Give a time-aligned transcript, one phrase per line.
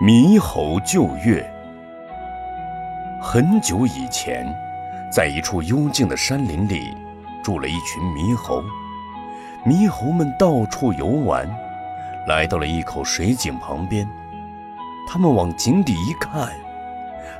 [0.00, 1.44] 猕猴救月。
[3.20, 4.46] 很久以前，
[5.10, 6.94] 在一处幽静的山林里，
[7.42, 8.62] 住了一群猕猴。
[9.66, 11.50] 猕猴们到处游玩，
[12.28, 14.08] 来到了一口水井旁边。
[15.08, 16.48] 他们往井底一看，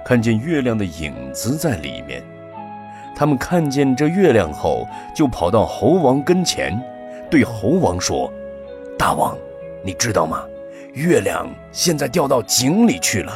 [0.04, 2.20] 看见月亮的影子在里面。
[3.14, 4.84] 他们看见这月亮后，
[5.14, 6.76] 就跑到猴王跟前，
[7.30, 8.28] 对猴王说
[8.98, 9.36] ：“大王，
[9.84, 10.42] 你知道吗？”
[10.98, 13.32] 月亮现在掉到井里去了，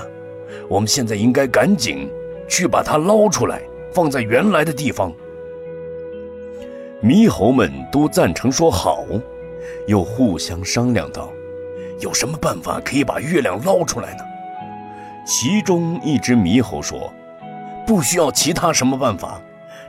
[0.69, 2.11] 我们现在应该赶紧
[2.49, 3.63] 去把它捞出来，
[3.95, 5.13] 放在原来的地方。
[7.05, 9.05] 猕猴们都赞成说好，
[9.87, 11.33] 又互相商量道
[12.03, 14.25] ：“有什么办法可以把月亮捞出来呢？”
[15.25, 17.13] 其中一只猕猴说
[17.87, 19.41] ：“不需要其他什么办法，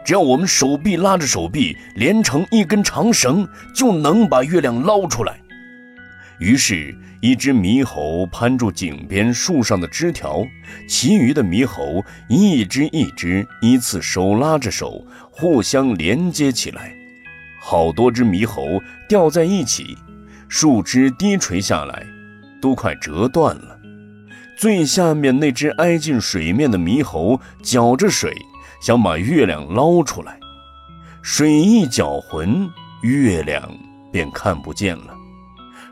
[0.05, 5.39] 只要我们手臂拉着手臂，连成一根长绳，就能把月亮捞出来。”
[6.43, 10.45] 于是，一只猕猴攀住井边树上的枝条，
[10.89, 16.93] 其余的猕猴一只一只依次手拉着手，互相连接起来。
[17.61, 19.97] 好多只猕猴吊在一起，
[20.49, 22.05] 树枝低垂下来，
[22.61, 23.79] 都快折断了。
[24.57, 28.33] 最下面那只挨近水面的猕猴搅着水，
[28.81, 30.37] 想把月亮捞出来。
[31.21, 32.69] 水一搅浑，
[33.01, 33.65] 月亮
[34.11, 35.22] 便看不见了。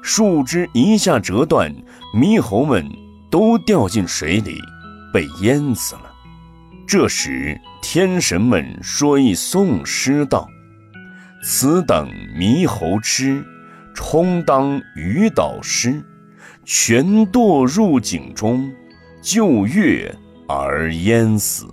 [0.01, 1.73] 树枝一下折断，
[2.15, 2.85] 猕猴们
[3.29, 4.59] 都掉进水里，
[5.13, 6.11] 被淹死了。
[6.87, 10.47] 这时，天神们说一颂诗道
[11.43, 13.45] ：“此等猕猴痴，
[13.93, 16.03] 充当鱼导师，
[16.65, 18.69] 全堕入井中，
[19.21, 20.13] 就月
[20.47, 21.67] 而淹死。”